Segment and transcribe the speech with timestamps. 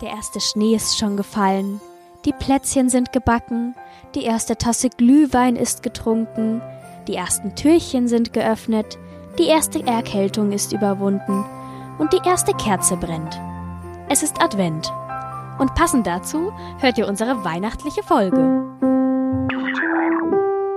[0.00, 1.78] Der erste Schnee ist schon gefallen,
[2.24, 3.74] die Plätzchen sind gebacken,
[4.14, 6.62] die erste Tasse Glühwein ist getrunken,
[7.06, 8.98] die ersten Türchen sind geöffnet,
[9.38, 11.44] die erste Erkältung ist überwunden
[11.98, 13.38] und die erste Kerze brennt.
[14.08, 14.90] Es ist Advent.
[15.58, 18.64] Und passend dazu hört ihr unsere weihnachtliche Folge.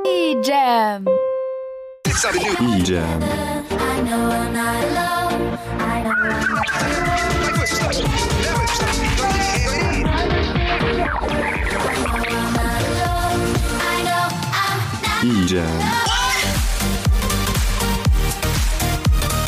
[0.06, 1.06] E-Jam.
[2.76, 3.20] E-Jam.
[7.64, 7.80] E-Jam.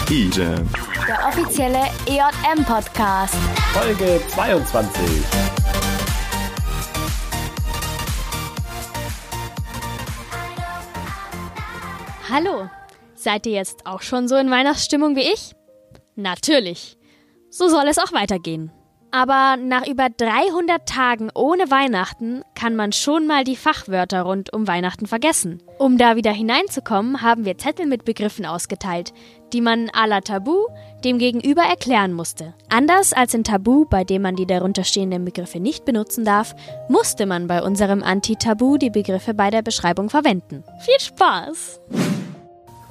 [0.09, 0.70] E-Jam.
[1.06, 3.36] Der offizielle EJM-Podcast.
[3.73, 5.02] Folge 22.
[12.30, 12.70] Hallo,
[13.16, 15.54] seid ihr jetzt auch schon so in Weihnachtsstimmung wie ich?
[16.16, 16.95] Natürlich.
[17.58, 18.70] So soll es auch weitergehen.
[19.12, 24.67] Aber nach über 300 Tagen ohne Weihnachten kann man schon mal die Fachwörter rund um
[24.67, 25.64] Weihnachten vergessen.
[25.80, 29.14] Um da wieder hineinzukommen, haben wir Zettel mit Begriffen ausgeteilt,
[29.53, 30.67] die man à la Tabu
[31.06, 32.53] dem Gegenüber erklären musste.
[32.67, 36.53] Anders als in Tabu, bei dem man die darunter stehenden Begriffe nicht benutzen darf,
[36.89, 40.66] musste man bei unserem Anti-Tabu die Begriffe bei der Beschreibung verwenden.
[40.81, 41.80] Viel Spaß!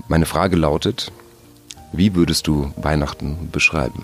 [0.09, 1.13] Meine Frage lautet,
[1.93, 4.03] wie würdest du Weihnachten beschreiben?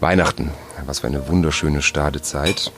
[0.00, 0.50] Weihnachten,
[0.84, 2.72] was für eine wunderschöne Stadezeit.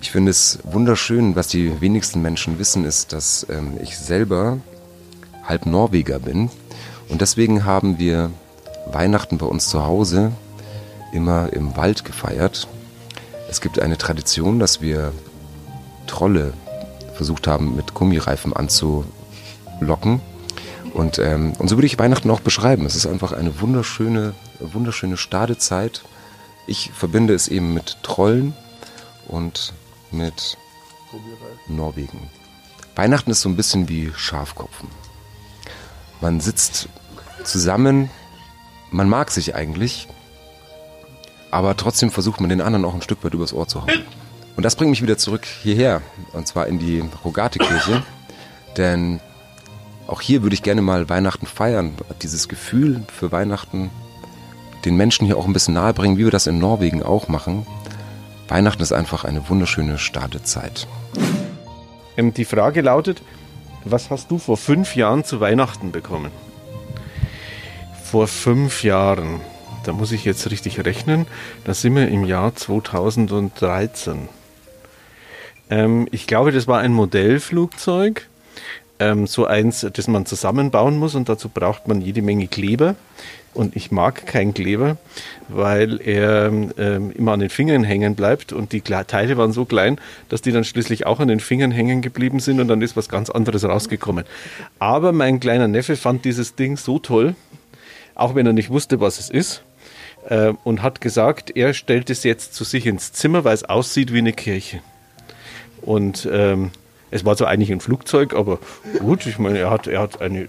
[0.00, 4.58] Ich finde es wunderschön, was die wenigsten Menschen wissen, ist, dass ähm, ich selber
[5.42, 6.50] halb Norweger bin.
[7.08, 8.30] Und deswegen haben wir
[8.86, 10.32] Weihnachten bei uns zu Hause
[11.12, 12.68] immer im Wald gefeiert.
[13.48, 15.12] Es gibt eine Tradition, dass wir
[16.06, 16.52] Trolle
[17.14, 20.20] versucht haben, mit Gummireifen anzulocken.
[20.92, 22.86] Und, ähm, und so würde ich Weihnachten auch beschreiben.
[22.86, 24.34] Es ist einfach eine wunderschöne,
[24.72, 26.02] wunderschöne Stadezeit.
[26.66, 28.54] Ich verbinde es eben mit Trollen
[29.28, 29.74] und
[30.10, 30.56] mit
[31.68, 32.30] Norwegen.
[32.96, 34.88] Weihnachten ist so ein bisschen wie Schafkopfen.
[36.20, 36.88] Man sitzt
[37.42, 38.08] zusammen,
[38.90, 40.08] man mag sich eigentlich,
[41.50, 44.04] aber trotzdem versucht man den anderen auch ein Stück weit übers Ohr zu hauen.
[44.56, 46.00] Und das bringt mich wieder zurück hierher,
[46.32, 48.02] und zwar in die Rogate-Kirche,
[48.76, 49.20] denn
[50.06, 53.90] auch hier würde ich gerne mal Weihnachten feiern, dieses Gefühl für Weihnachten
[54.84, 57.66] den Menschen hier auch ein bisschen nahe bringen, wie wir das in Norwegen auch machen.
[58.48, 60.86] Weihnachten ist einfach eine wunderschöne Stadezeit.
[62.16, 63.22] Ähm, die Frage lautet,
[63.84, 66.30] was hast du vor fünf Jahren zu Weihnachten bekommen?
[68.02, 69.40] Vor fünf Jahren,
[69.84, 71.26] da muss ich jetzt richtig rechnen,
[71.64, 74.28] da sind wir im Jahr 2013.
[75.70, 78.28] Ähm, ich glaube, das war ein Modellflugzeug,
[79.04, 82.96] ähm, so eins, das man zusammenbauen muss und dazu braucht man jede Menge Kleber.
[83.52, 84.96] Und ich mag keinen Kleber,
[85.48, 88.52] weil er ähm, immer an den Fingern hängen bleibt.
[88.52, 92.02] Und die Teile waren so klein, dass die dann schließlich auch an den Fingern hängen
[92.02, 94.24] geblieben sind und dann ist was ganz anderes rausgekommen.
[94.80, 97.36] Aber mein kleiner Neffe fand dieses Ding so toll,
[98.16, 99.62] auch wenn er nicht wusste, was es ist,
[100.28, 104.12] äh, und hat gesagt, er stellt es jetzt zu sich ins Zimmer, weil es aussieht
[104.12, 104.80] wie eine Kirche.
[105.80, 106.72] Und ähm,
[107.14, 108.58] es war zwar eigentlich ein Flugzeug, aber
[108.98, 110.48] gut, ich meine, er hat, er hat eine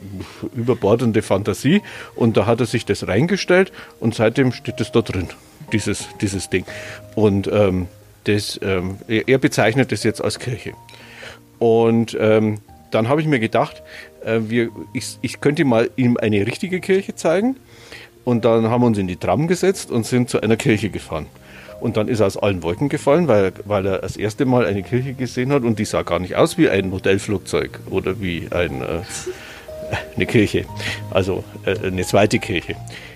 [0.56, 1.84] überbordende Fantasie
[2.16, 5.30] und da hat er sich das reingestellt und seitdem steht es da drin,
[5.72, 6.66] dieses, dieses Ding.
[7.14, 7.86] Und ähm,
[8.24, 10.74] das, ähm, er bezeichnet das jetzt als Kirche.
[11.60, 12.58] Und ähm,
[12.90, 13.84] dann habe ich mir gedacht,
[14.26, 17.58] äh, wir, ich, ich könnte mal ihm eine richtige Kirche zeigen.
[18.24, 21.28] Und dann haben wir uns in die Tram gesetzt und sind zu einer Kirche gefahren.
[21.80, 24.84] Und dann ist er aus allen Wolken gefallen, weil, weil er das erste Mal eine
[24.84, 28.82] Kirche gesehen hat und die sah gar nicht aus wie ein Modellflugzeug oder wie ein,
[28.82, 28.86] äh,
[30.16, 30.66] eine Kirche,
[31.12, 32.76] also äh, eine zweite Kirche.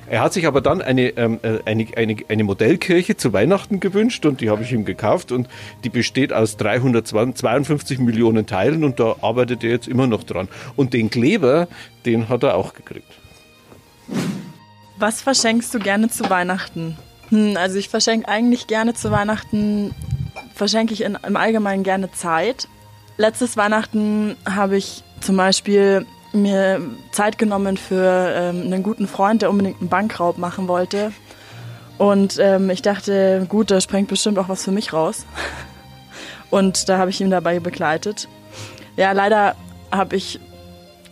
[0.10, 4.26] Er hat sich aber dann eine, ähm, äh, eine, eine, eine Modellkirche zu Weihnachten gewünscht
[4.26, 5.48] und die habe ich ihm gekauft und
[5.84, 10.48] die besteht aus 352 Millionen Teilen und da arbeitet er jetzt immer noch dran.
[10.76, 11.68] Und den Kleber,
[12.08, 13.20] den hat er auch gekriegt.
[14.98, 16.98] Was verschenkst du gerne zu Weihnachten?
[17.30, 19.94] Hm, also ich verschenke eigentlich gerne zu Weihnachten,
[20.54, 22.68] verschenke ich in, im Allgemeinen gerne Zeit.
[23.18, 26.82] Letztes Weihnachten habe ich zum Beispiel mir
[27.12, 31.12] Zeit genommen für ähm, einen guten Freund, der unbedingt einen Bankraub machen wollte.
[31.98, 35.26] Und ähm, ich dachte, gut, da sprengt bestimmt auch was für mich raus.
[36.50, 38.28] Und da habe ich ihn dabei begleitet.
[38.96, 39.56] Ja, leider
[39.92, 40.40] habe ich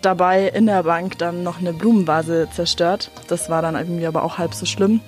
[0.02, 3.12] dabei in der Bank dann noch eine Blumenvase zerstört.
[3.28, 5.02] Das war dann irgendwie aber auch halb so schlimm.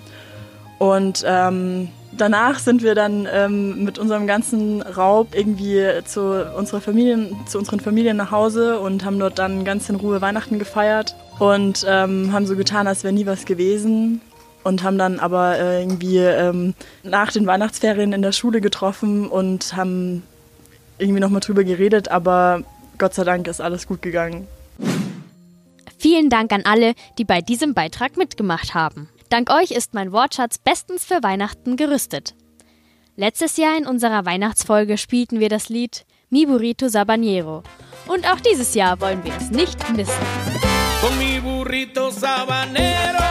[0.80, 7.36] Und ähm, danach sind wir dann ähm, mit unserem ganzen Raub irgendwie zu, unserer Familien,
[7.46, 11.86] zu unseren Familien nach Hause und haben dort dann ganz in Ruhe Weihnachten gefeiert und
[11.88, 14.22] ähm, haben so getan, als wäre nie was gewesen.
[14.64, 16.74] und haben dann aber äh, irgendwie ähm,
[17.04, 20.24] nach den Weihnachtsferien in der Schule getroffen und haben
[20.98, 22.64] irgendwie nochmal drüber geredet, aber
[22.98, 24.48] Gott sei Dank ist alles gut gegangen.
[25.98, 29.10] Vielen Dank an alle, die bei diesem Beitrag mitgemacht haben.
[29.30, 32.36] Dank euch ist mein Wortschatz bestens für Weihnachten gerüstet.
[33.16, 37.64] Letztes Jahr in unserer Weihnachtsfolge spielten wir das Lied Mi Burrito Sabanero.
[38.08, 40.14] Und auch dieses Jahr wollen wir es nicht missen.
[41.02, 43.29] Con mi burrito sabanero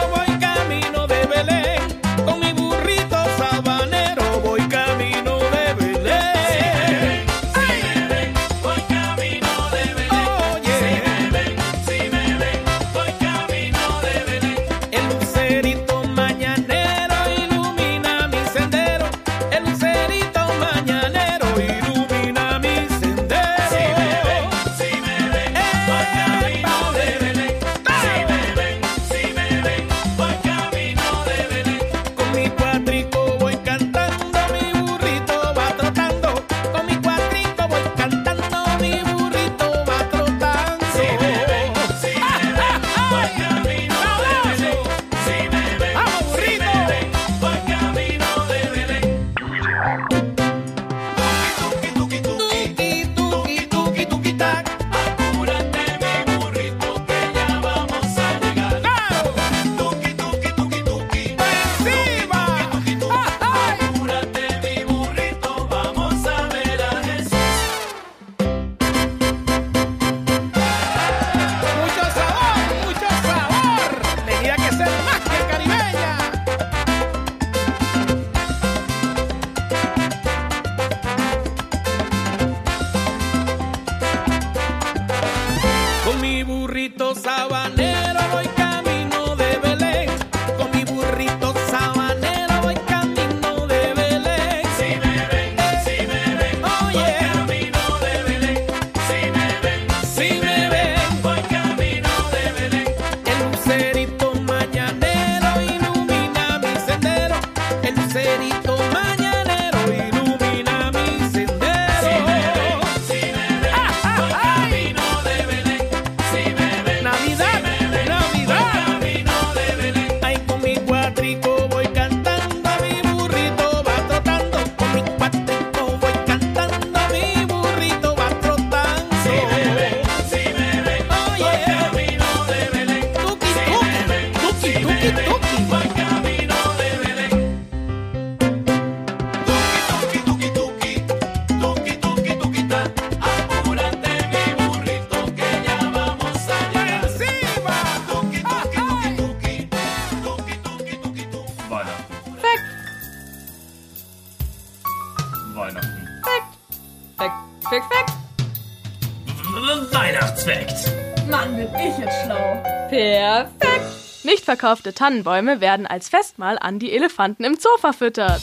[164.59, 168.41] verkaufte Tannenbäume werden als Festmahl an die Elefanten im Zoo verfüttert.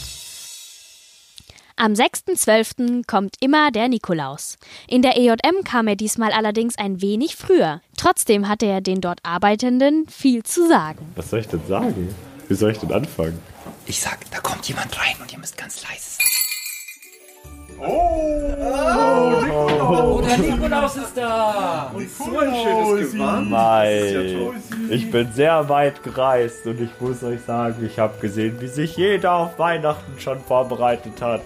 [1.76, 3.06] Am 6.12.
[3.06, 4.56] kommt immer der Nikolaus.
[4.88, 7.82] In der EJM kam er diesmal allerdings ein wenig früher.
[7.98, 11.12] Trotzdem hatte er den dort Arbeitenden viel zu sagen.
[11.16, 12.14] Was soll ich denn sagen?
[12.48, 13.38] Wie soll ich denn anfangen?
[13.84, 16.45] Ich sag, da kommt jemand rein und ihr müsst ganz leise sein.
[17.78, 19.32] Oh,
[20.26, 21.90] der Nikolaus ist da.
[21.94, 23.50] Und so ein schönes Gewand.
[23.50, 24.48] Mai.
[24.88, 28.96] Ich bin sehr weit gereist und ich muss euch sagen, ich habe gesehen, wie sich
[28.96, 31.42] jeder auf Weihnachten schon vorbereitet hat.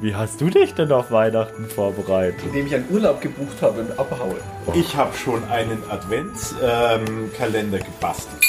[0.00, 2.40] Wie hast du dich denn auf Weihnachten vorbereitet?
[2.46, 4.36] Indem ich einen Urlaub gebucht habe und abhaue.
[4.74, 8.42] Ich habe schon einen Adventskalender gebastelt.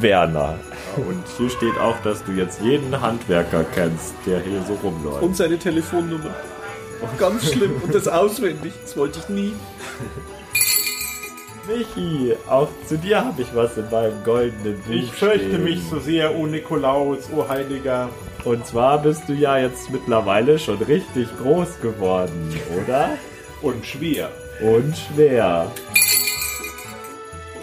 [0.00, 0.58] Werner.
[0.96, 5.22] Und hier steht auch, dass du jetzt jeden Handwerker kennst, der hier so rumläuft.
[5.22, 6.34] Und seine Telefonnummer.
[7.18, 7.80] Ganz schlimm.
[7.82, 8.72] Und das auswendig.
[8.82, 9.54] Das wollte ich nie.
[11.68, 15.64] Michi, auch zu dir habe ich was in meinem goldenen Buch Ich fürchte stehen.
[15.64, 18.08] mich so sehr, o Nikolaus, o Heiliger.
[18.44, 23.10] Und zwar bist du ja jetzt mittlerweile schon richtig groß geworden, oder?
[23.62, 24.30] Und schwer.
[24.60, 25.70] Und schwer.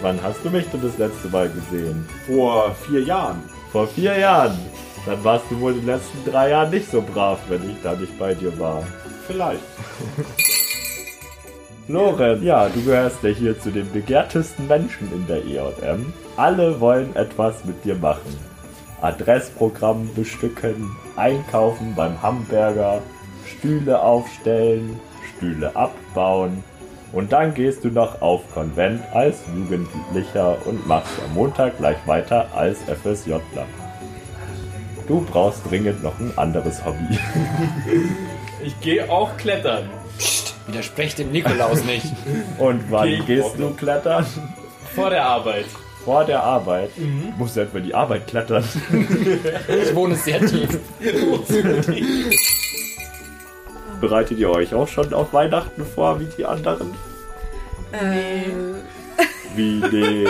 [0.02, 2.08] Wann hast du mich denn das letzte Mal gesehen?
[2.26, 3.44] Vor vier Jahren.
[3.72, 4.58] Vor vier Jahren.
[5.06, 7.96] Dann warst du wohl in den letzten drei Jahren nicht so brav, wenn ich da
[7.96, 8.84] nicht bei dir war.
[9.28, 9.60] Vielleicht.
[11.90, 16.14] Lorenz, ja, du gehörst ja hier zu den begehrtesten Menschen in der EJM.
[16.38, 18.38] Alle wollen etwas mit dir machen.
[19.02, 23.02] Adressprogramm bestücken, einkaufen beim Hamburger,
[23.46, 25.00] Stühle aufstellen,
[25.36, 26.64] Stühle abbauen,
[27.12, 32.48] Und dann gehst du noch auf Konvent als Jugendlicher und machst am Montag gleich weiter
[32.56, 33.42] als FSJler.
[35.08, 37.18] Du brauchst dringend noch ein anderes Hobby.
[38.62, 39.90] Ich gehe auch klettern.
[40.68, 42.06] Widersprecht dem Nikolaus nicht.
[42.58, 44.26] Und wann Geh gehst du klettern?
[44.94, 45.66] Vor der Arbeit.
[46.04, 46.90] Vor der Arbeit.
[47.38, 48.66] Musst du etwa die Arbeit klettern?
[49.68, 50.78] Ich wohne sehr tief.
[54.00, 56.94] Bereitet ihr euch auch schon auf Weihnachten vor wie die anderen?
[57.92, 58.46] Nee.
[59.56, 60.26] Wie nee.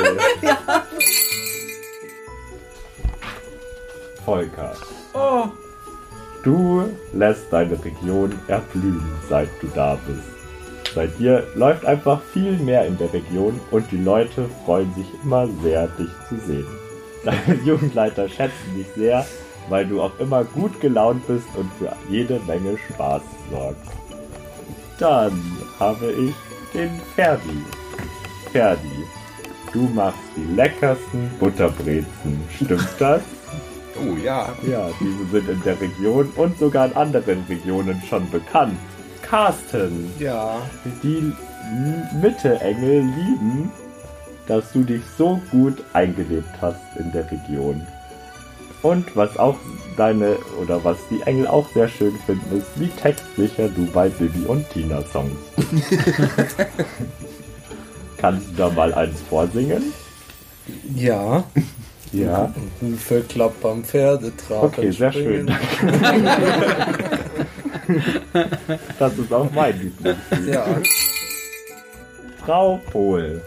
[4.25, 4.73] Volker.
[5.13, 5.49] Oh,
[6.43, 10.95] Du lässt deine Region erblühen, seit du da bist.
[10.95, 15.47] Seit dir läuft einfach viel mehr in der Region und die Leute freuen sich immer
[15.61, 16.67] sehr, dich zu sehen.
[17.25, 19.25] Deine Jugendleiter schätzen dich sehr,
[19.69, 23.21] weil du auch immer gut gelaunt bist und für jede Menge Spaß
[23.51, 23.91] sorgst.
[24.97, 25.41] Dann
[25.79, 26.35] habe ich
[26.73, 27.63] den Ferdi.
[28.51, 29.05] Ferdi,
[29.73, 33.21] du machst die leckersten Butterbrezen, stimmt das?
[33.99, 34.49] oh ja.
[34.69, 38.77] Ja, diese sind in der Region und sogar in anderen Regionen schon bekannt.
[39.21, 40.57] Carsten, Ja.
[41.03, 41.31] die
[42.19, 43.71] Mitte-Engel lieben,
[44.47, 47.85] dass du dich so gut eingelebt hast in der Region.
[48.81, 49.57] Und was auch
[49.97, 54.45] deine, oder was die Engel auch sehr schön finden, ist, wie textsicher du bei Bibi
[54.45, 55.37] und Tina Songs.
[58.17, 59.93] Kannst du da mal eins vorsingen?
[60.95, 61.43] Ja.
[62.11, 62.53] Ja.
[62.81, 64.65] Hufe klappern, Pferde tragen.
[64.65, 65.51] Okay, sehr schön.
[68.99, 70.53] Das ist auch mein Lieblingslied.
[70.53, 70.65] Ja.
[72.45, 73.41] Frau Pohl.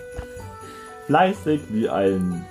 [1.06, 2.44] Fleißig wie ein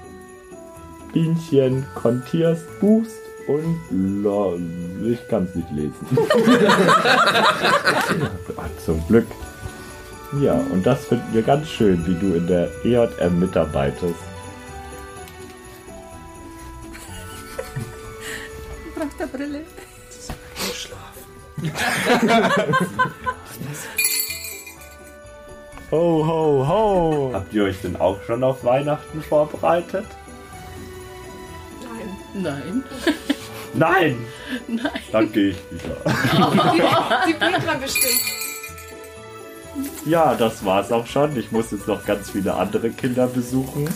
[1.13, 3.15] Bienchen kontierst, buchst
[3.47, 3.79] und
[4.23, 4.57] lo-
[5.03, 6.05] ich kann es nicht lesen.
[8.85, 9.25] Zum Glück.
[10.41, 14.15] Ja, und das finden wir ganz schön, wie du in der EJM mitarbeitest.
[18.95, 19.61] Braucht der Brille.
[25.91, 27.31] Ho, ho, ho!
[27.33, 30.05] Habt ihr euch denn auch schon auf Weihnachten vorbereitet?
[32.41, 32.83] Nein.
[33.73, 34.17] Nein!
[34.67, 34.91] Nein.
[35.11, 35.95] Dann gehe ich wieder.
[37.27, 38.21] Die bringt man bestimmt.
[40.05, 41.37] Ja, das war's auch schon.
[41.37, 43.87] Ich muss jetzt noch ganz viele andere Kinder besuchen.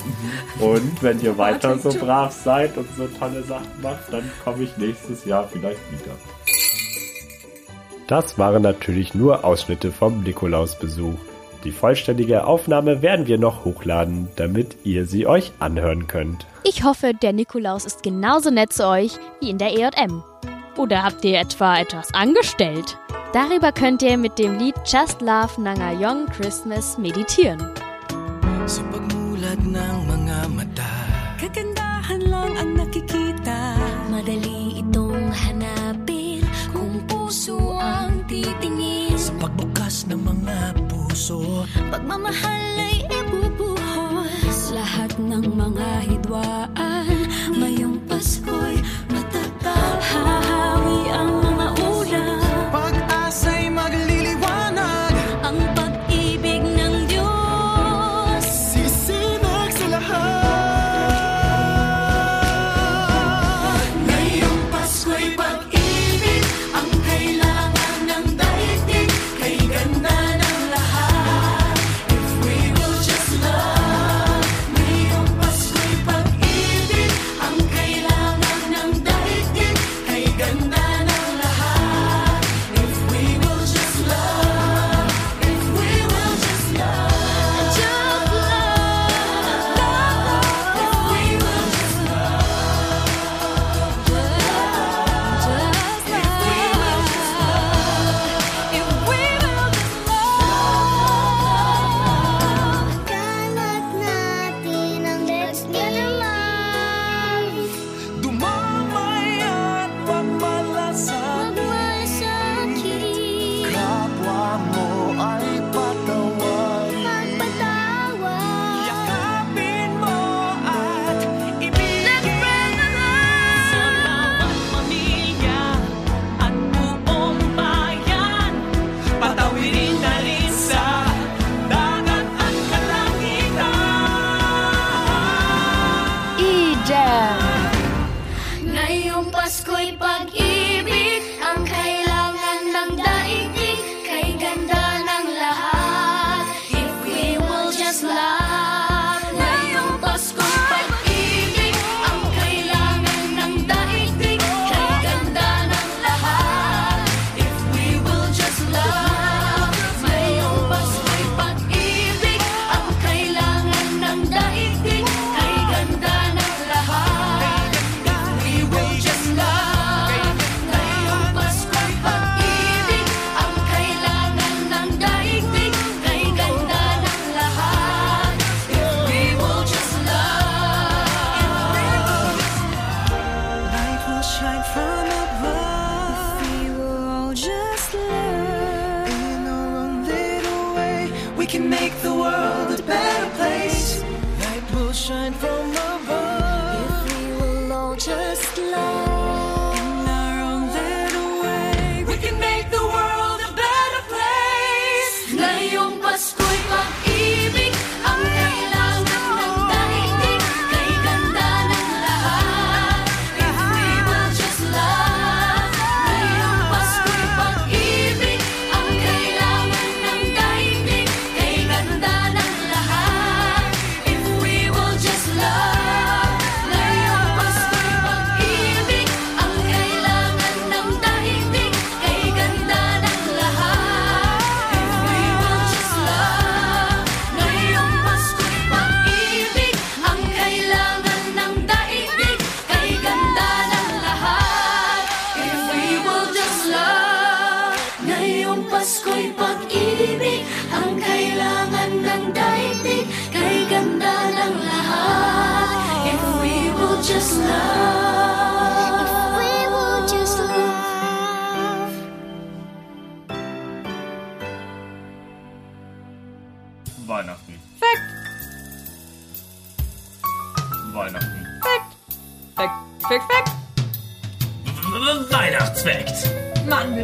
[0.60, 4.78] Und wenn ihr weiter so brav seid und so tolle Sachen macht, dann komme ich
[4.78, 6.16] nächstes Jahr vielleicht wieder.
[8.08, 11.18] Das waren natürlich nur Ausschnitte vom Nikolausbesuch.
[11.66, 16.46] Die vollständige Aufnahme werden wir noch hochladen, damit ihr sie euch anhören könnt.
[16.64, 20.24] Ich hoffe, der Nikolaus ist genauso nett zu euch wie in der EJM.
[20.78, 23.00] Oder habt ihr etwa etwas angestellt?
[23.34, 27.60] Darüber könnt ihr mit dem Lied Just Love Nangayong Christmas meditieren.
[28.68, 30.94] Sa pagmulat ng mga mata
[31.38, 33.78] Kagandahan lang ang nakikita
[34.10, 36.42] Madali itong hanapin
[36.74, 40.58] Kung puso ang titingin Sa pagbukas ng mga
[40.90, 47.16] puso Pagmamahal ay ibubuhos Lahat ng mga hidwaan.
[47.56, 51.45] Ngayong Pasko'y matatag Hahawi ang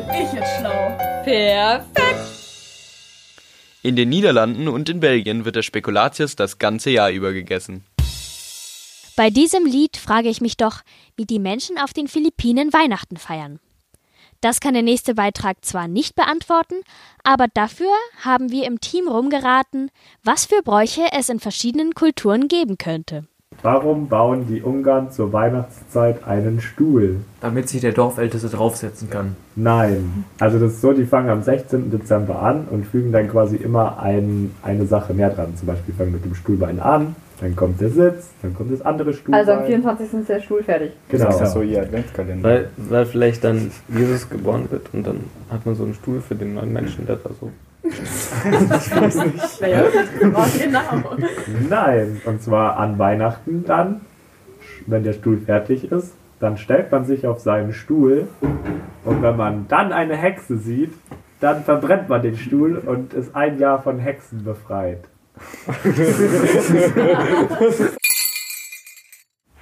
[0.01, 0.97] bin ich jetzt schlau.
[1.23, 2.41] Perfekt.
[3.83, 7.83] In den Niederlanden und in Belgien wird der Spekulatius das ganze Jahr über gegessen.
[9.15, 10.81] Bei diesem Lied frage ich mich doch,
[11.15, 13.59] wie die Menschen auf den Philippinen Weihnachten feiern.
[14.39, 16.75] Das kann der nächste Beitrag zwar nicht beantworten,
[17.23, 19.91] aber dafür haben wir im Team rumgeraten,
[20.23, 23.27] was für Bräuche es in verschiedenen Kulturen geben könnte.
[23.63, 27.17] Warum bauen die Ungarn zur Weihnachtszeit einen Stuhl?
[27.41, 29.35] Damit sich der Dorfälteste draufsetzen kann.
[29.55, 30.25] Nein.
[30.39, 31.91] Also das ist so, die fangen am 16.
[31.91, 35.55] Dezember an und fügen dann quasi immer ein, eine Sache mehr dran.
[35.55, 39.13] Zum Beispiel fangen mit dem Stuhlbein an, dann kommt der Sitz, dann kommt das andere
[39.13, 39.41] Stuhlbein.
[39.41, 40.13] Also am 24.
[40.13, 40.93] ist der Stuhl fertig.
[41.09, 41.25] Genau.
[41.25, 42.49] Das ist so ihr Adventskalender.
[42.49, 46.35] Weil, weil vielleicht dann Jesus geboren wird und dann hat man so einen Stuhl für
[46.35, 47.51] den neuen Menschen, der da so.
[47.83, 49.59] Ich weiß nicht.
[49.59, 51.15] genau.
[51.69, 54.01] Nein, und zwar an Weihnachten dann,
[54.87, 58.27] wenn der Stuhl fertig ist, dann stellt man sich auf seinen Stuhl
[59.05, 60.93] und wenn man dann eine Hexe sieht,
[61.39, 65.03] dann verbrennt man den Stuhl und ist ein Jahr von Hexen befreit.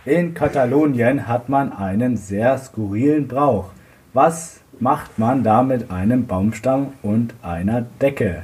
[0.06, 3.72] In Katalonien hat man einen sehr skurrilen Brauch.
[4.14, 8.44] Was macht man da mit einem Baumstamm und einer Decke?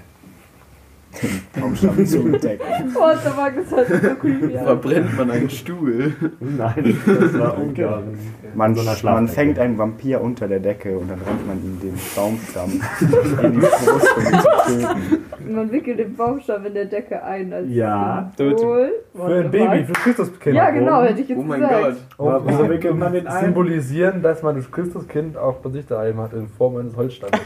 [1.60, 2.66] Baumstamm zudecken.
[2.96, 4.58] Oh, der war gesagt, so creepy.
[4.58, 6.14] Verbrennt man einen Stuhl?
[6.40, 8.18] Nein, das war Ungarn.
[8.56, 11.94] Man, So man fängt einen Vampir unter der Decke und dann rammt man ihm den
[12.16, 12.72] Baumstamm
[13.44, 14.48] in die Brust, um ihn zu
[14.78, 15.54] töten.
[15.54, 18.32] Man wickelt den Baumstamm in der Decke ein als Ja.
[18.38, 18.94] Symbol.
[19.14, 20.56] Für ein Baby, für Christuskind.
[20.56, 21.84] Ja, genau, hätte ich jetzt Oh mein gesagt.
[22.18, 22.28] Gott.
[22.28, 23.44] Aber wieso wickelt man den ein?
[23.46, 27.40] Symbolisieren, dass man das Christuskind auch bei sich daheim hat, in Form eines Holzstammes.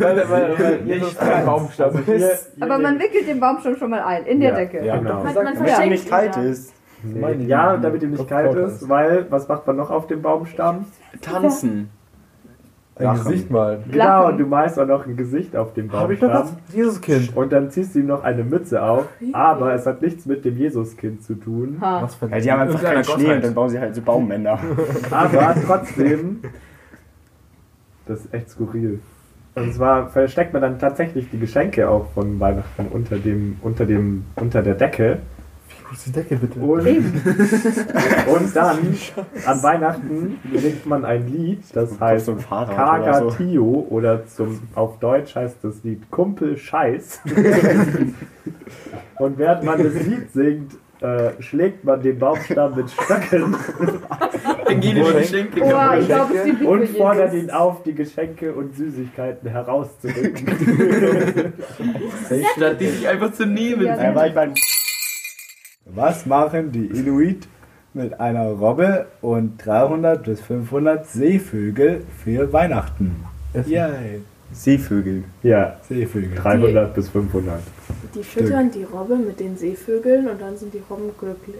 [0.00, 2.52] weil, weil, weil kein Baumstamm Also ist.
[2.60, 4.84] Aber man wickelt den Baumstamm schon mal ein, in der Ja, Decke.
[4.84, 5.22] ja, genau.
[5.22, 6.72] Man, Man damit er nicht kalt ist.
[7.46, 10.86] Ja, damit ihm nicht kalt ist, weil, was macht man noch auf dem Baumstamm?
[11.20, 11.90] Tanzen.
[12.98, 13.84] Ein Gesicht malen.
[13.90, 16.56] Genau, und du malst auch noch ein Gesicht auf dem Hab ich doch Baumstamm.
[16.66, 16.74] was?
[16.74, 17.36] Jesuskind.
[17.36, 20.56] Und dann ziehst du ihm noch eine Mütze auf, aber es hat nichts mit dem
[20.56, 21.76] Jesuskind zu tun.
[21.82, 22.00] Ha.
[22.02, 24.58] Was für Ja, die haben einfach keinen Schnee und dann bauen sie halt so Baummänner.
[25.10, 26.40] Aber trotzdem,
[28.06, 29.00] das ist echt skurril.
[29.56, 34.26] Und zwar versteckt man dann tatsächlich die Geschenke auch von Weihnachten unter dem, unter dem,
[34.36, 35.20] unter der Decke.
[35.68, 36.60] Wie groß ist die Decke bitte?
[36.60, 36.86] Und,
[38.36, 38.78] und dann
[39.46, 43.28] an Weihnachten singt man ein Lied, das heißt so ein Fahrrad oder so.
[43.28, 47.22] Kagatio oder zum, auf Deutsch heißt das Lied Kumpel Scheiß.
[49.18, 53.56] und während man das Lied singt, äh, schlägt man den Baumstamm mit Stöcken.
[54.66, 55.66] Dann gehen die Und- Geschenke ich
[56.10, 60.46] es die Bibel und fordert ihn auf, die Geschenke und Süßigkeiten herauszurücken.
[62.56, 63.84] Statt die sich einfach zu nehmen.
[63.86, 64.54] Ja, ich mein-
[65.86, 67.46] Was machen die Inuit
[67.94, 73.24] mit einer Robbe und 300 bis 500 Seevögel für Weihnachten?
[73.66, 74.20] Yay.
[74.52, 75.24] Seevögel.
[75.42, 76.34] Ja, Seevögel.
[76.36, 77.60] 300 bis 500.
[78.14, 81.56] Die füttern die Robbe mit den Seevögeln und dann sind die Robben glücklich.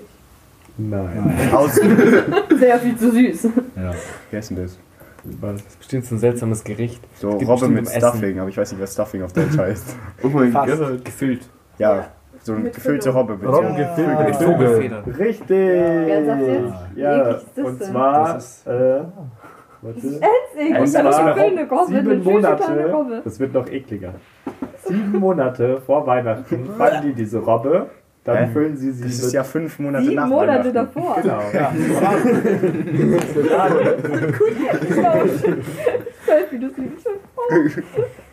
[0.78, 1.50] Nein.
[1.54, 1.74] Aus.
[2.58, 3.48] Sehr viel zu süß.
[3.76, 4.38] Ja.
[4.38, 4.78] Ist denn das?
[5.40, 5.52] Was?
[5.54, 7.02] Das ist bestimmt so ein seltsames Gericht.
[7.16, 7.98] So Robbe mit im Essen.
[8.00, 9.96] Stuffing, aber ich weiß nicht, was Stuffing auf Deutsch heißt.
[10.22, 10.78] Oh mein Fast.
[10.78, 11.04] Gott.
[11.04, 11.48] Gefüllt.
[11.78, 12.06] Ja,
[12.42, 13.10] so eine Mit gefüllte.
[13.10, 13.34] Robbe.
[13.36, 13.50] bitte.
[13.52, 14.22] Robben gefüllt Ja.
[14.24, 14.54] mit Vogel.
[14.68, 15.04] Vogelfedern.
[15.18, 15.48] Richtig!
[16.94, 18.70] Wie Ja, das und zwar, Das ist- äh,
[19.82, 20.20] warte, Ätzig.
[20.68, 23.20] Und Das ist zwar eine Robbe, sieben Monate, Robbe.
[23.24, 24.14] das wird noch ekliger.
[24.84, 27.86] sieben Monate vor Weihnachten fangen die diese Robbe,
[28.26, 28.48] dann Hä?
[28.52, 31.16] füllen sie sie Das ist ja fünf Monate Sieben nach Monate davor.
[31.22, 31.40] Genau.
[31.52, 31.72] Ja.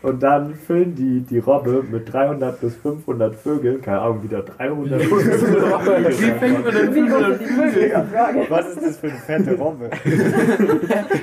[0.01, 4.99] Und dann füllen die die Robbe mit 300 bis 500 Vögeln, keine Ahnung, wieder 300
[4.99, 6.05] bis 500 Vögeln.
[6.07, 8.03] Wie fängt man denn Wie groß 500 sind die Vögel?
[8.49, 9.89] Was ist das für eine fette Robbe?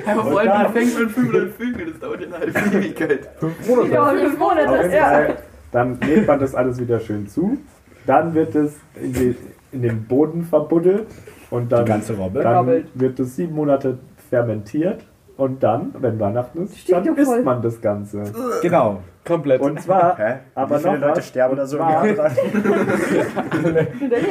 [0.07, 1.85] Aber vor allem, dann- wie fängt man 500 Vögel?
[1.91, 3.29] Das dauert eine halbe Ewigkeit.
[3.37, 3.89] Fünf Monate.
[3.91, 5.27] Ja, fünf Monate, ja.
[5.73, 7.57] Dann legt man das alles wieder schön zu.
[8.05, 9.35] Dann wird es in, die,
[9.71, 11.07] in den Boden verbuddelt
[11.49, 12.41] und dann, Die ganze Robbe?
[12.41, 13.97] dann wird es sieben Monate
[14.29, 15.05] fermentiert
[15.37, 18.23] und dann, wenn Weihnachten ist, dann isst man das Ganze.
[18.61, 18.99] Genau.
[19.31, 19.61] Komplett.
[19.61, 20.39] Und zwar, Hä?
[20.55, 22.31] aber Wie viele noch Leute was, sterben da so im Jahr dran?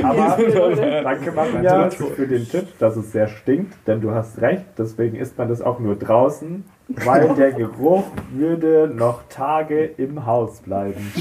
[0.02, 0.36] Aber
[1.02, 5.38] danke Maria für den Tipp, dass es sehr stinkt, denn du hast recht, deswegen isst
[5.38, 11.12] man das auch nur draußen, weil der Geruch würde noch Tage im Haus bleiben.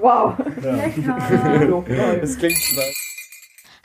[0.00, 0.34] Wow.
[2.20, 3.10] Das klingt was.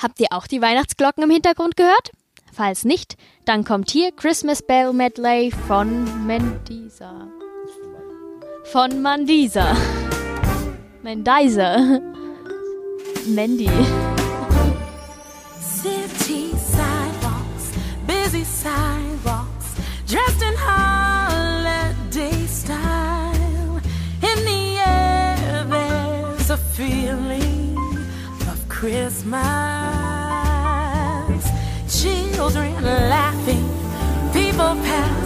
[0.02, 2.12] Habt ihr auch die Weihnachtsglocken im Hintergrund gehört?
[2.54, 7.28] Falls nicht, dann kommt hier Christmas Bell Medley von Mendisa.
[8.76, 9.74] Von Mandisa.
[11.02, 12.02] Mendiza.
[13.26, 13.70] Mandy.
[15.62, 17.72] City sidewalks,
[18.06, 23.80] busy sidewalks, dressed in holiday style.
[24.22, 27.78] In the air, there's a feeling
[28.42, 29.40] of Christmas.
[31.88, 33.70] Children laughing,
[34.34, 35.25] people passing,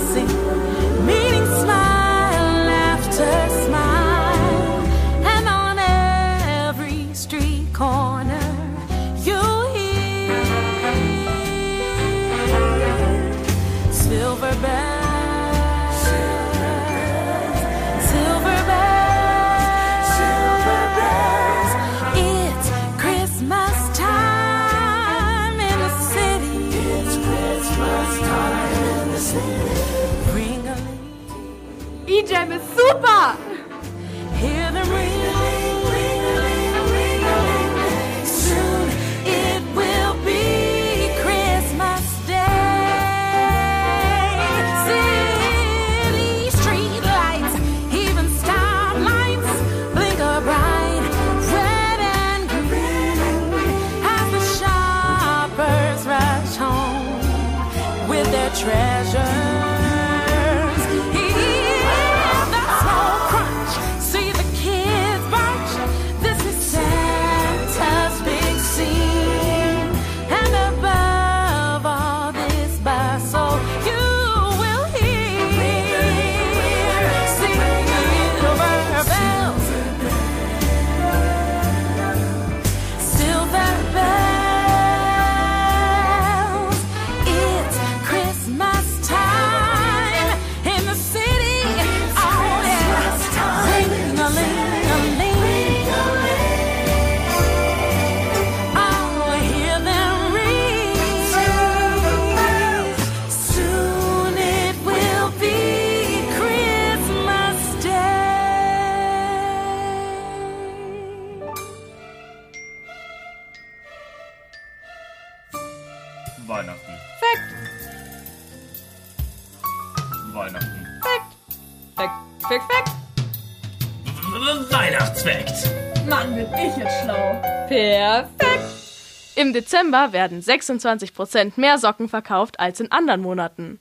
[129.49, 133.79] Im Dezember werden 26% mehr Socken verkauft als in anderen Monaten.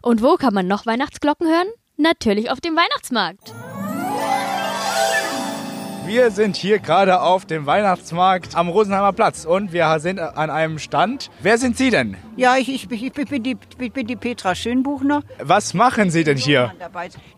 [0.00, 1.66] Und wo kann man noch Weihnachtsglocken hören?
[1.96, 3.52] Natürlich auf dem Weihnachtsmarkt.
[6.06, 10.78] Wir sind hier gerade auf dem Weihnachtsmarkt am Rosenheimer Platz und wir sind an einem
[10.78, 11.30] Stand.
[11.40, 12.16] Wer sind Sie denn?
[12.36, 15.22] Ja, ich, ich, ich bin, die, ich bin die Petra Schönbuchner.
[15.40, 16.72] Was machen Sie denn hier?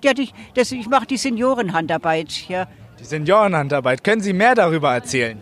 [0.05, 2.47] Ja, ich, das, ich mache die Seniorenhandarbeit.
[2.49, 2.69] Ja,
[3.01, 4.05] Die Seniorenhandarbeit.
[4.05, 5.39] Können Sie mehr darüber erzählen?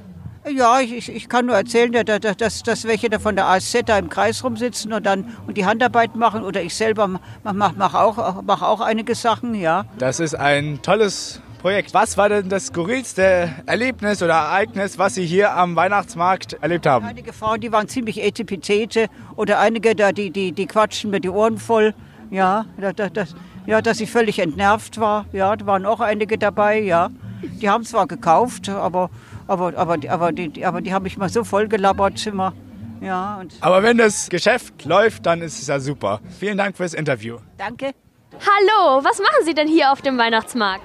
[0.50, 3.82] ja ich, ich- kann nur erzählen, da- da- dass, dass welche da von der ASZ
[3.84, 6.42] da im Kreis rumsitzen und dann und die Handarbeit machen.
[6.42, 9.84] Oder ich selber mache mach, auch, mach auch einige Sachen, ja.
[9.98, 11.92] Das ist ein tolles Projekt.
[11.92, 17.04] Was war denn das skurrilste Erlebnis oder Ereignis, was Sie hier am Weihnachtsmarkt erlebt haben?
[17.04, 21.28] Einige Frauen, die waren ziemlich etipetete oder einige da, die, die, die quatschen mir die
[21.28, 21.92] Ohren voll.
[22.30, 23.34] Ja, da, da, das,
[23.66, 25.26] ja, dass ich völlig entnervt war.
[25.32, 27.10] Ja, da waren auch einige dabei, ja.
[27.42, 29.10] Die haben zwar gekauft, aber,
[29.46, 32.52] aber, aber, aber, die, aber die haben mich mal so voll gelabert immer.
[33.00, 36.20] Ja, und Aber wenn das Geschäft läuft, dann ist es ja super.
[36.40, 37.38] Vielen Dank fürs Interview.
[37.56, 37.92] danke.
[38.32, 40.84] Hallo, was machen Sie denn hier auf dem Weihnachtsmarkt?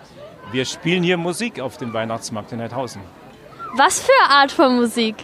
[0.52, 3.02] Wir spielen hier Musik auf dem Weihnachtsmarkt in Heidhausen.
[3.76, 5.16] Was für Art von Musik?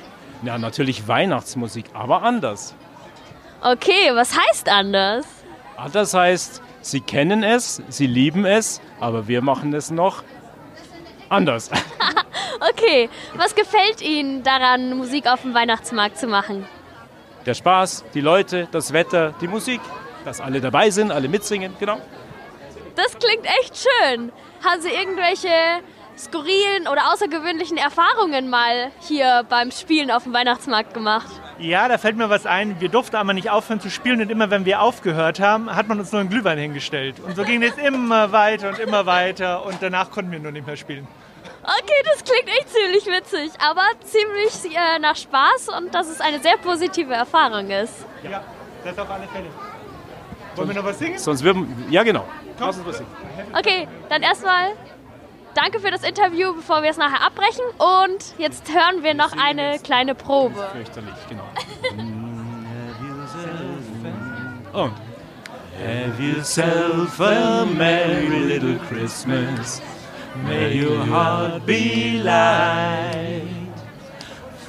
[0.44, 2.76] Ja, natürlich Weihnachtsmusik, aber anders.
[3.62, 5.26] Okay, was heißt anders?
[5.78, 10.24] Anders heißt, Sie kennen es, Sie lieben es, aber wir machen es noch
[11.30, 11.70] anders.
[12.62, 16.68] Okay, was gefällt Ihnen daran, Musik auf dem Weihnachtsmarkt zu machen?
[17.46, 19.80] Der Spaß, die Leute, das Wetter, die Musik,
[20.26, 22.02] dass alle dabei sind, alle mitsingen, genau.
[22.96, 24.34] Das klingt echt schön.
[24.62, 25.48] Haben Sie irgendwelche
[26.20, 31.30] skurrilen oder außergewöhnlichen Erfahrungen mal hier beim Spielen auf dem Weihnachtsmarkt gemacht?
[31.60, 32.80] Ja, da fällt mir was ein.
[32.80, 36.00] Wir durften aber nicht aufhören zu spielen und immer wenn wir aufgehört haben, hat man
[36.00, 37.20] uns nur einen Glühwein hingestellt.
[37.20, 40.68] Und so ging es immer weiter und immer weiter und danach konnten wir nur nicht
[40.68, 41.08] mehr spielen.
[41.64, 46.40] Okay, das klingt echt ziemlich witzig, aber ziemlich äh, nach Spaß und dass es eine
[46.40, 48.06] sehr positive Erfahrung ist.
[48.24, 48.42] Ja,
[48.84, 49.48] das auf alle Fälle.
[50.56, 51.18] Wollen wir noch was singen?
[51.18, 51.86] Sonst würden.
[51.90, 52.26] Ja, genau.
[52.60, 53.10] Lass uns was singen.
[53.58, 54.72] Okay, dann erstmal
[55.56, 57.64] danke für das Interview, bevor wir es nachher abbrechen.
[57.78, 60.70] Und jetzt hören wir noch eine kleine Probe.
[60.74, 61.44] Fürchterlich, genau.
[64.74, 64.94] Und.
[65.80, 69.82] Have yourself a merry little Christmas.
[70.44, 73.48] May your heart be light.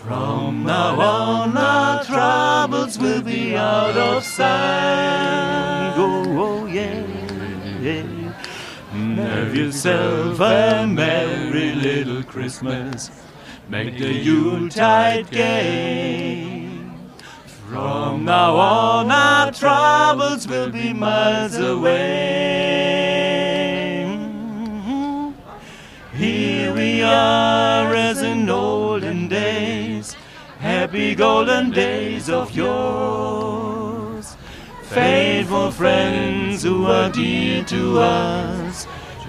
[0.04, 5.94] From now on, our troubles will be out of sight.
[5.96, 7.04] Oh, oh yeah,
[7.80, 8.19] yeah.
[9.20, 13.10] Have yourself a merry little Christmas.
[13.68, 16.68] Make the Yuletide gay.
[17.68, 22.80] From now on, our troubles will be miles away.
[26.14, 30.16] Here we are as in olden days,
[30.58, 34.36] happy golden days of yours.
[34.82, 38.69] Faithful friends who are dear to us,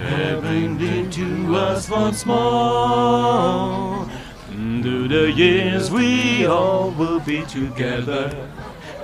[0.01, 4.07] traveling dear to us once more.
[4.49, 8.35] Through the years we all will be together,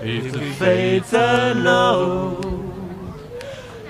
[0.02, 2.42] if the fates allow.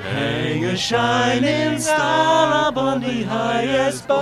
[0.02, 4.18] Hang a shining star upon the highest bough.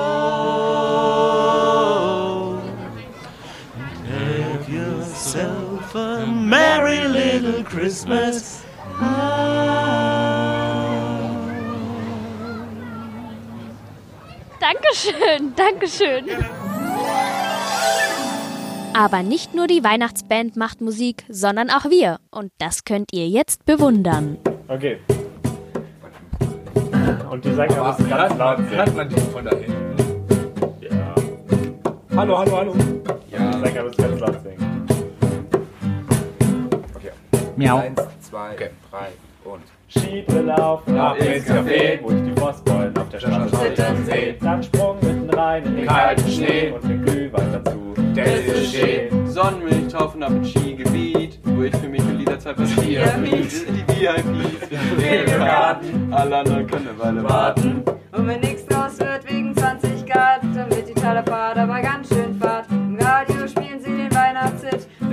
[4.07, 8.63] Have yourself a merry little Christmas.
[8.99, 10.14] Ah.
[14.65, 16.25] Dankeschön, Dankeschön.
[18.95, 22.17] Aber nicht nur die Weihnachtsband macht Musik, sondern auch wir.
[22.31, 24.39] Und das könnt ihr jetzt bewundern.
[24.67, 24.97] Okay.
[27.29, 28.71] Und die Sänger müssen ganz laut singen.
[28.71, 29.97] Hört man die von da hinten?
[30.81, 31.15] Ja.
[32.15, 32.75] Hallo, hallo, hallo.
[33.29, 33.51] Ja.
[33.51, 34.87] Die Sänger müssen ganz laut singen.
[36.95, 37.11] Okay.
[37.55, 37.77] Miau.
[37.77, 39.24] Eins, zwei, drei und.
[39.87, 44.33] Skibrille auf, ab ins Café, wo ich die Frostbeulen auf der Straße Zittern sehe.
[44.41, 46.71] Dann Sprung mitten rein in den Kalten Schnee.
[46.71, 47.93] und den Glühwein dazu.
[48.15, 49.27] Der ist stehen.
[49.27, 53.25] Sonnenmilch taufen am Skigebiet, wo ich für mich in Liederzeit was VIP.
[53.25, 55.31] Die VIPs.
[55.31, 56.13] Im Garten.
[56.13, 57.83] Alle anderen können eine Weile warten.
[58.11, 62.34] Und wenn nichts draus wird wegen 20 Grad, dann wird die Talafahrt aber ganz schön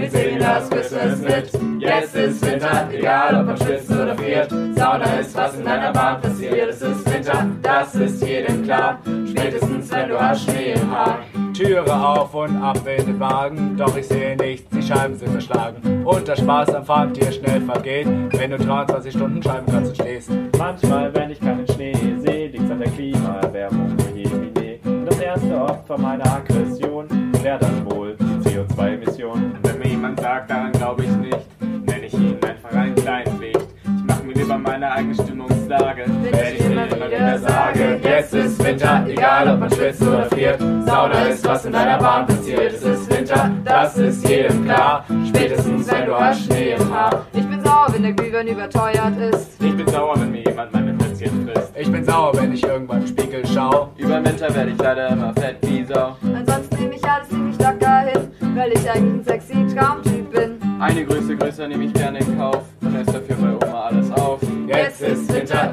[0.02, 1.80] Wir singen das Christmas mit.
[1.80, 4.50] Jetzt ist Winter, egal ob man schwitzt oder friert.
[4.50, 6.70] Sauna ist, was in deiner Bahn passiert.
[6.70, 8.98] Es ist Winter, das ist jedem klar.
[9.30, 11.20] Spätestens, wenn du hast Schnee im Haar.
[11.54, 16.04] Türe auf und ab in den Wagen, doch ich sehe nichts, die Scheiben sind verschlagen.
[16.04, 19.94] Und der Spaß am Fahren dir schnell vergeht, wenn du 23 Stunden Scheiben kannst und
[19.94, 20.30] stehst.
[20.58, 21.01] Manchmal,
[39.82, 40.60] schwitzt oder friert.
[40.86, 42.72] Sauna ist, was in deiner Bahn passiert.
[42.72, 45.04] Es ist Winter, das ist jedem klar.
[45.26, 47.26] Spätestens, wenn du hast Schnee im Haar.
[47.32, 49.60] Ich bin sauer, wenn der Glühwein überteuert ist.
[49.60, 51.72] Ich bin sauer, wenn mir jemand meine Plätzchen frisst.
[51.76, 53.90] Ich bin sauer, wenn ich irgendwann im Spiegel schau.
[53.96, 56.16] Über Winter werde ich leider immer fett wie Sau.
[56.22, 60.58] Ansonsten nehme ich alles ziemlich locker hin, weil ich eigentlich ein sexy Traumtyp bin.
[60.80, 62.11] Eine Größe größer nehme ich gerne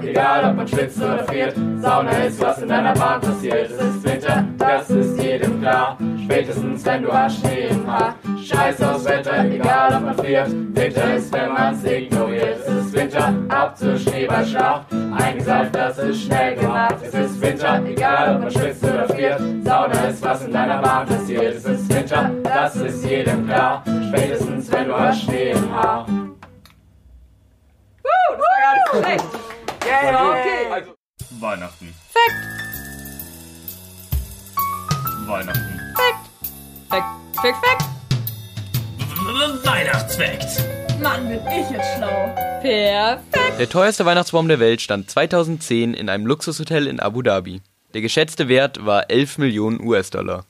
[0.09, 1.55] egal ob man schwitzt oder friert.
[1.81, 3.71] Sauna ist, was in deiner Bahn passiert.
[3.71, 5.97] Es ist Winter, das ist jedem klar.
[6.23, 8.15] Spätestens, wenn du hast im Haar.
[8.43, 10.49] Scheiß aufs Wetter, egal ob man friert.
[10.49, 12.59] Winter ist, wenn man's ignoriert.
[12.65, 14.85] Es ist Winter, ab zur Schneeballschlacht.
[14.91, 16.95] Eingesaugt, das ist schnell gemacht.
[17.01, 19.39] Es ist Winter, egal ob man schwitzt oder friert.
[19.63, 21.55] Sauna ist, was in deiner Bahn passiert.
[21.55, 23.83] Es ist Winter, das ist jedem klar.
[24.09, 26.05] Spätestens, wenn du hast Schnee im Haar.
[28.03, 29.48] Uh, das war gar schlecht.
[29.89, 30.71] Ja, ja, okay.
[30.71, 30.95] Also,
[31.39, 31.93] Weihnachten.
[32.13, 32.35] Fact.
[35.27, 35.79] Weihnachten.
[35.95, 36.29] Fact.
[36.89, 37.05] Fact.
[37.41, 37.65] Fact.
[37.65, 37.89] Fact.
[39.63, 41.01] Weihnachtsfakt.
[41.01, 42.35] Mann, bin ich jetzt schlau.
[42.61, 43.59] Perfekt.
[43.59, 47.61] Der teuerste Weihnachtsbaum der Welt stand 2010 in einem Luxushotel in Abu Dhabi.
[47.93, 50.45] Der geschätzte Wert war 11 Millionen US-Dollar.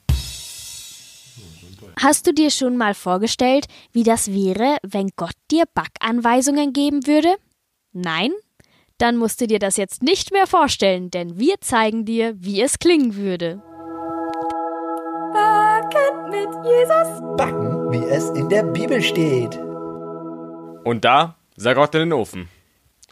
[2.02, 7.36] Hast du dir schon mal vorgestellt, wie das wäre, wenn Gott dir Backanweisungen geben würde?
[7.92, 8.32] Nein?
[9.00, 12.80] Dann musst du dir das jetzt nicht mehr vorstellen, denn wir zeigen dir, wie es
[12.80, 13.62] klingen würde.
[15.34, 17.38] Backen mit Jesus.
[17.38, 19.58] Backen, wie es in der Bibel steht.
[20.84, 22.50] Und da sah Gott in den Ofen.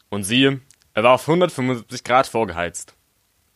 [0.10, 0.60] Und siehe,
[0.93, 2.93] er war auf 175 Grad vorgeheizt.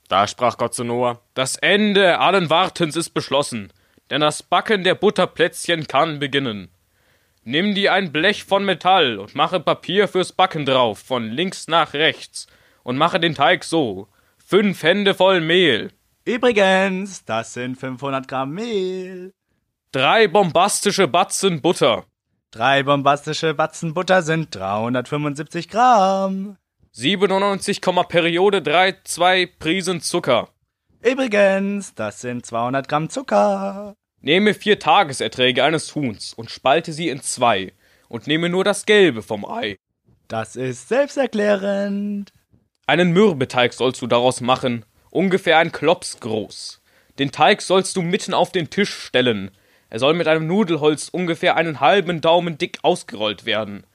[0.08, 3.74] Da sprach Gott zu Noah: Das Ende allen Wartens ist beschlossen,
[4.10, 6.70] denn das Backen der Butterplätzchen kann beginnen.
[7.44, 11.94] Nimm dir ein Blech von Metall und mache Papier fürs Backen drauf, von links nach
[11.94, 12.48] rechts,
[12.84, 15.92] und mache den Teig so: fünf Hände voll Mehl,
[16.24, 19.34] Übrigens, das sind 500 Gramm Mehl.
[19.92, 22.06] drei bombastische Batzen Butter,
[22.52, 26.58] Drei bombastische Batzen Butter sind 375 Gramm.
[26.92, 30.50] 97, Periode 3, 2 Prisen Zucker.
[31.02, 33.96] Übrigens, das sind 200 Gramm Zucker.
[34.22, 37.74] Nehme vier Tageserträge eines Huhns und spalte sie in zwei
[38.08, 39.78] und nehme nur das Gelbe vom Ei.
[40.28, 42.32] Das ist selbsterklärend.
[42.86, 46.82] Einen Mürbeteig sollst du daraus machen, ungefähr ein Klops groß.
[47.18, 49.52] Den Teig sollst du mitten auf den Tisch stellen.
[49.90, 53.86] Er soll mit einem Nudelholz ungefähr einen halben Daumen dick ausgerollt werden.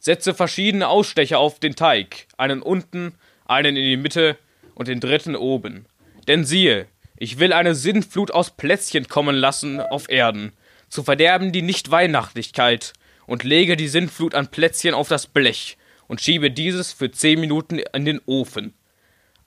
[0.00, 3.14] Setze verschiedene Ausstecher auf den Teig, einen unten,
[3.46, 4.36] einen in die Mitte
[4.74, 5.86] und den dritten oben.
[6.28, 6.86] Denn siehe,
[7.18, 10.52] ich will eine Sinnflut aus Plätzchen kommen lassen auf Erden,
[10.88, 12.92] zu verderben die Nicht-Weihnachtlichkeit,
[13.26, 15.76] und lege die Sinnflut an Plätzchen auf das Blech
[16.08, 18.74] und schiebe dieses für zehn Minuten in den Ofen.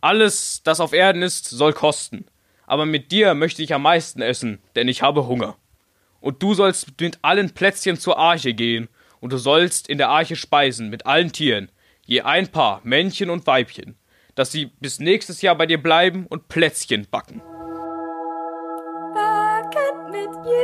[0.01, 2.25] Alles, das auf Erden ist, soll kosten,
[2.67, 5.57] aber mit dir möchte ich am meisten essen, denn ich habe Hunger.
[6.21, 8.89] Und du sollst mit allen Plätzchen zur Arche gehen,
[9.21, 11.69] und du sollst in der Arche speisen mit allen Tieren,
[12.05, 13.97] je ein Paar, Männchen und Weibchen,
[14.35, 17.39] dass sie bis nächstes Jahr bei dir bleiben und Plätzchen backen.
[17.39, 17.48] Backen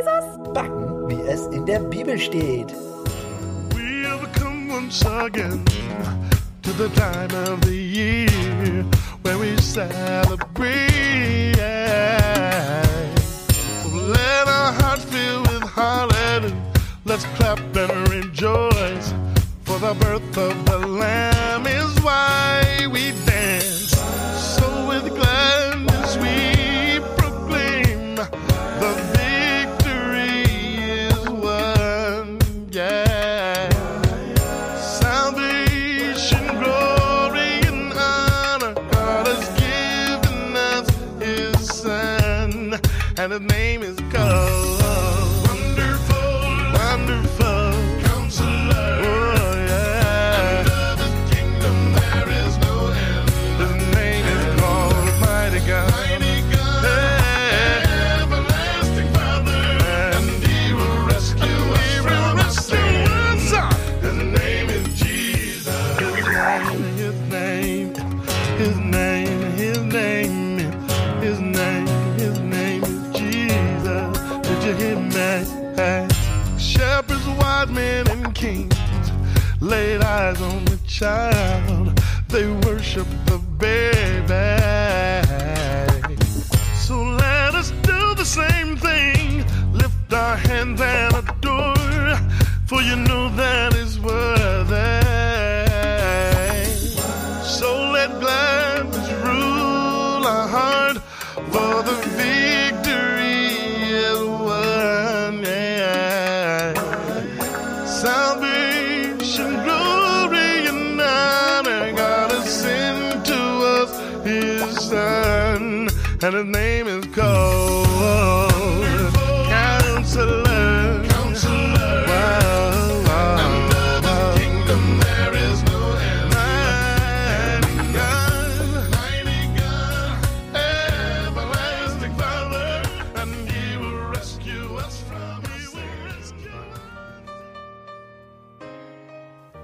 [0.06, 0.54] Jesus.
[0.54, 2.74] Backen, wie es in der Bibel steht.
[3.74, 5.64] We have come once again
[6.62, 8.86] to the time of the year
[9.24, 11.56] where we celebrate.
[13.82, 16.56] So let our hearts fill with hallelujah.
[17.06, 19.14] Let's clap and rejoice.
[19.64, 23.75] For the birth of the Lamb is why we dance.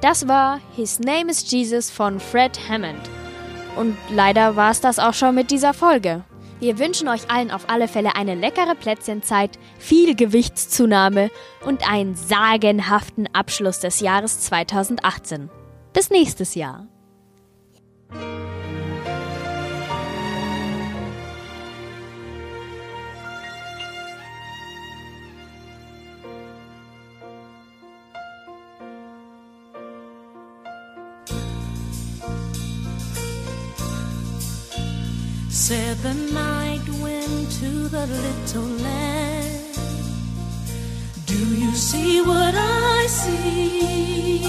[0.02, 3.00] Das war His Name is Jesus von Fred Hammond.
[3.76, 6.24] Und leider war es das auch schon mit dieser Folge.
[6.60, 11.30] Wir wünschen euch allen auf alle Fälle eine leckere Plätzchenzeit, viel Gewichtszunahme
[11.66, 15.50] und einen sagenhaften Abschluss des Jahres 2018.
[15.94, 16.88] Bis nächstes Jahr.
[35.72, 39.78] Said the night wind to the little land.
[41.26, 44.42] Do you see what I see?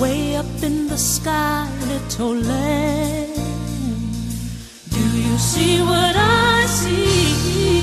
[0.00, 3.34] Way up in the sky, little land.
[4.90, 7.74] Do you see what I see?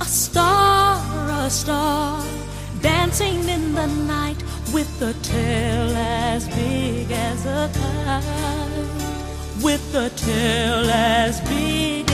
[0.00, 0.96] A star,
[1.44, 2.24] a star,
[2.80, 4.35] dancing in the night
[4.76, 9.64] with a tail as big as a kite.
[9.64, 12.05] With a tail as big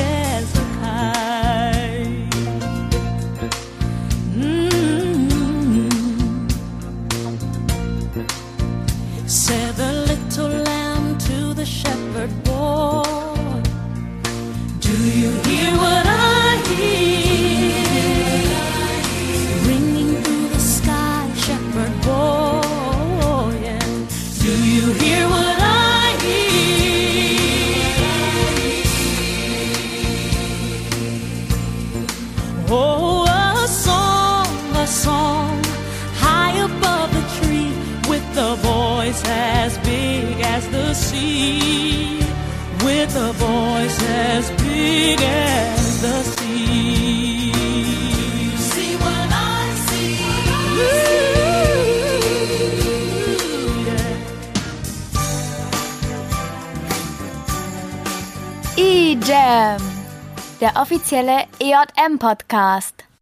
[60.60, 63.04] der offizielle EJM-Podcast.